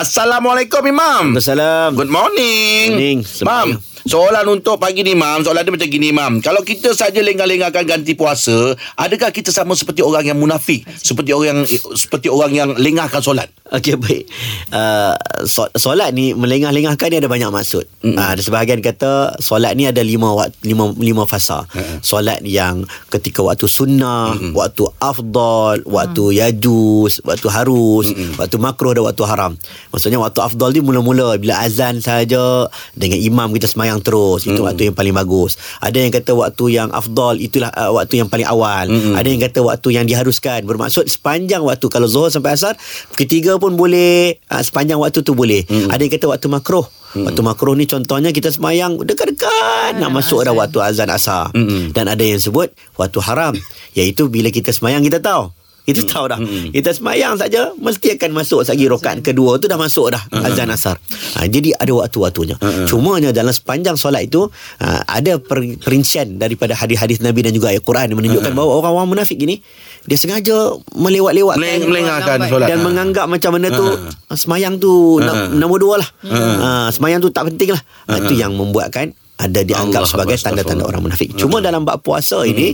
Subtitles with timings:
[0.00, 1.36] Assalamualaikum Imam.
[1.36, 1.92] Waalaikumsalam.
[1.92, 2.86] Good morning.
[2.96, 3.20] Morning.
[3.44, 6.40] Mam, soalan untuk pagi ni Mam, soalan dia macam gini Mam.
[6.40, 10.88] Kalau kita saja lengah-lengahkan ganti puasa, adakah kita sama seperti orang yang munafik?
[10.96, 11.60] Seperti orang yang
[11.92, 13.52] seperti orang yang lengahkan solat?
[13.70, 14.26] Okey baik.
[14.74, 15.14] Uh,
[15.46, 17.86] so, solat ni melengah-lengahkan ni ada banyak maksud.
[18.02, 18.18] Mm-hmm.
[18.18, 21.70] Uh, ada sebahagian kata solat ni ada lima waktu, lima lima fasa.
[21.70, 21.98] Mm-hmm.
[22.02, 22.82] Solat yang
[23.14, 24.58] ketika waktu sunnah, mm-hmm.
[24.58, 26.36] waktu afdal, waktu mm.
[26.42, 28.42] yajus, waktu harus, mm-hmm.
[28.42, 29.52] waktu makruh dan waktu haram.
[29.94, 32.66] Maksudnya waktu afdal ni mula-mula bila azan saja
[32.98, 34.50] dengan imam kita semayang terus.
[34.50, 34.66] Itu mm-hmm.
[34.66, 35.54] waktu yang paling bagus.
[35.78, 38.90] Ada yang kata waktu yang afdal itulah uh, waktu yang paling awal.
[38.90, 39.14] Mm-hmm.
[39.14, 40.66] Ada yang kata waktu yang diharuskan.
[40.66, 42.74] Bermaksud sepanjang waktu kalau zuhur sampai asar
[43.14, 45.68] ketiga pun boleh uh, sepanjang waktu tu boleh.
[45.68, 45.92] Hmm.
[45.92, 46.88] Ada yang kata waktu makruh.
[47.12, 47.28] Hmm.
[47.28, 51.52] Waktu makruh ni contohnya kita semayang dekat-dekat nak masuk dah waktu azan asar.
[51.52, 51.92] Hmm.
[51.92, 53.54] Dan ada yang sebut waktu haram
[53.92, 55.52] iaitu bila kita semayang kita tahu
[55.84, 56.38] kita tahu dah.
[56.38, 56.70] Hmm.
[56.70, 60.46] Kita semayang saja mesti akan masuk sagi rokat kedua tu dah masuk dah uh-huh.
[60.46, 60.96] azan asar.
[61.36, 62.56] Ha, jadi ada waktu-waktunya.
[62.60, 62.86] Uh-huh.
[62.86, 64.46] Cumanya dalam sepanjang solat itu
[64.80, 68.58] uh, ada per- perincian daripada hadis-hadis Nabi dan juga ayat Quran yang menunjukkan uh-huh.
[68.60, 69.64] bahawa orang-orang munafik ini
[70.04, 72.86] dia sengaja melewat-lewat Meleng- melengahkan solat dan uh-huh.
[72.86, 74.36] menganggap macam mana tu uh-huh.
[74.36, 75.52] semayang tu uh-huh.
[75.56, 76.08] nombor dua lah.
[76.22, 76.56] Uh-huh.
[76.60, 77.82] Uh, semayang tu tak penting lah.
[78.06, 78.20] Uh-huh.
[78.20, 81.32] Itu yang membuatkan ada dianggap Allah sebagai tanda-tanda orang munafik.
[81.32, 82.50] Cuma dalam bab puasa hmm.
[82.52, 82.66] ini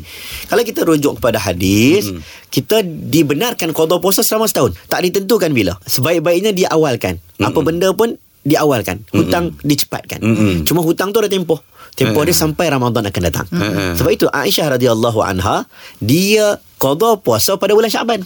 [0.50, 2.50] kalau kita rujuk kepada hadis, hmm.
[2.50, 4.74] kita dibenarkan qada puasa selama setahun.
[4.90, 5.78] Tak ditentukan bila.
[5.86, 7.22] Sebaik-baiknya diawalkan.
[7.38, 7.46] Hmm.
[7.46, 9.06] Apa benda pun diawalkan.
[9.14, 9.62] Hutang hmm.
[9.62, 10.18] dicepatkan.
[10.22, 10.66] Hmm.
[10.66, 11.62] Cuma hutang tu ada tempoh.
[11.94, 12.28] Tempoh hmm.
[12.30, 13.46] dia sampai Ramadan akan datang.
[13.50, 13.94] Hmm.
[13.94, 15.70] Sebab itu Aisyah radhiyallahu anha
[16.02, 18.22] dia qada puasa pada bulan Syaban.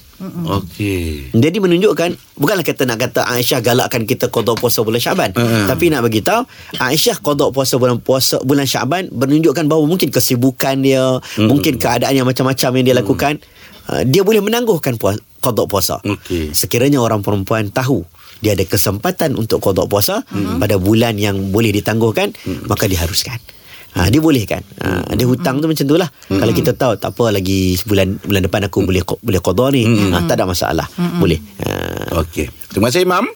[0.60, 1.32] Okey.
[1.32, 5.64] Jadi menunjukkan bukanlah kita nak kata Aisyah galakkan kita qada puasa bulan Syaban, uh-huh.
[5.64, 6.44] tapi nak bagi tahu
[6.76, 11.48] Aisyah qada puasa bulan puasa bulan Syaban menunjukkan bahawa mungkin kesibukan dia, uh-huh.
[11.48, 14.04] mungkin keadaan yang macam-macam yang dia lakukan, uh-huh.
[14.04, 15.96] dia boleh menangguhkan puasa qada puasa.
[16.04, 16.52] Okey.
[16.52, 18.04] Sekiranya orang perempuan tahu
[18.44, 20.60] dia ada kesempatan untuk qada puasa uh-huh.
[20.60, 22.68] pada bulan yang boleh ditangguhkan, uh-huh.
[22.68, 23.40] maka diharuskan.
[23.90, 26.38] Ha, dia boleh kan ha, Dia hutang tu macam tu lah hmm.
[26.38, 28.86] Kalau kita tahu Tak apa lagi Bulan bulan depan aku hmm.
[28.86, 30.14] boleh Boleh qadar ni hmm.
[30.14, 31.18] ha, Tak ada masalah hmm.
[31.18, 31.70] Boleh ha.
[32.22, 33.26] Okey Terima kasih Imam